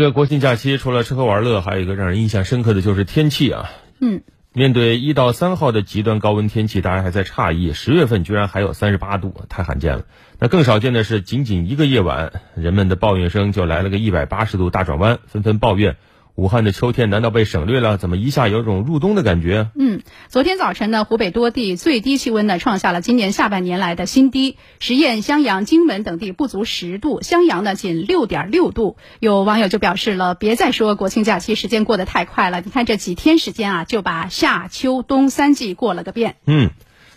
[0.00, 3.70] 这个国庆假期除了吃喝玩乐，还有一个让人印象深刻的就是天气啊。
[4.00, 4.22] 嗯，
[4.54, 10.06] 面对一到三号的极端高温天气，大家还在诧异，十月份居然还有三十八度，太罕见了。
[10.38, 15.98] 那更少见的是，仅仅一个夜晚，人们的抱怨声就来了个一百八十度大转弯，纷纷抱怨。
[16.34, 17.98] 武汉的秋天难道被省略了？
[17.98, 19.68] 怎么一下有种入冬的感觉？
[19.74, 28.96] 嗯，昨天早晨呢，湖北多地最低气温呢创下了今年下半年来的新低，十堰、襄阳、荆门等地不足十度，襄阳呢仅六点六度。
[29.18, 36.36] 有网友就表示了，别再说国庆假期时间过得太快了，你看这几天时间啊，就把夏秋冬三季过了个遍。
[36.46, 36.70] 嗯，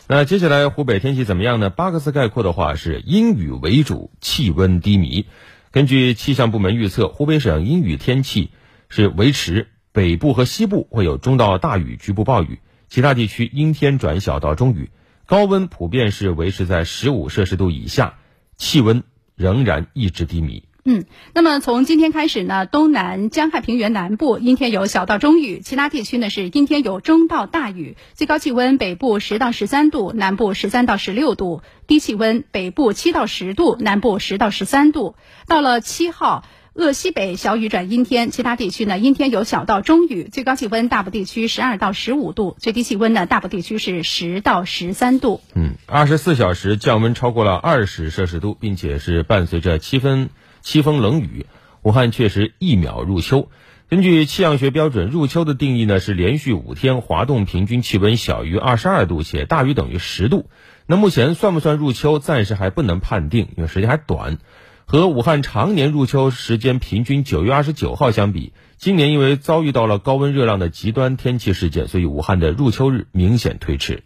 [0.08, 1.70] 那接下来湖北天气怎么样呢？
[1.70, 5.28] 八个字概括的话是阴雨为主，气温低迷。
[5.72, 8.50] 根据气象部门预测，湖北省阴雨天气。
[8.96, 14.92] 是维持北部和西部会有中到大雨，局部暴雨；其他地区阴天转小到中雨。
[15.26, 18.20] 高温普遍是维持在十五摄氏度以下，
[18.56, 19.02] 气温
[19.34, 20.66] 仍然一直低迷。
[20.86, 27.98] 嗯，那么从今天开始呢，东南江汉平原南部阴天有小到中雨，其他地区呢是阴天有中到大雨。
[28.14, 35.16] 最高气温北部十到十三度，南部十三到十六度；低气温北部七到十度，南部十到十三度。
[35.48, 36.44] 到了七号。
[36.74, 45.42] 鄂西北小雨转阴天，其他地区呢阴天有小到中雨，最高气温大部地区十二到十五度，最低气温呢大部地区是十到十三度。
[45.54, 51.46] 嗯，二十四小时降温超过了二十摄氏度，并且是伴随着七分七风冷雨，
[51.84, 53.50] 武汉确实一秒入秋。
[53.88, 60.50] 根据气象学标准，入秋的定义呢是连续五天滑动平均气温小于二十二度且大于等于十度。
[60.88, 64.40] 那目前算不算入秋，暂时还不能判定，因为时间还短。
[64.86, 74.04] 和武汉常年入秋时间平均九月二十九号相比，今年因为遭遇到了高温热浪的极端天气事件，所以武汉的入秋日明显推迟。